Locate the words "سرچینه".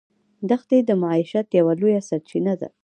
2.09-2.53